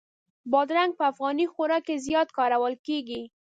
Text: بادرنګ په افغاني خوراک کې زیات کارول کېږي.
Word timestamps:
بادرنګ 0.51 0.91
په 0.99 1.03
افغاني 1.11 1.45
خوراک 1.53 1.83
کې 1.87 1.95
زیات 2.07 2.29
کارول 2.37 2.73
کېږي. 2.87 3.21